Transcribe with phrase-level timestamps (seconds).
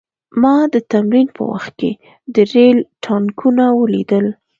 [0.41, 1.91] ما د تمرین په وخت کې
[2.33, 4.25] د ریل ټانکونه ولیدل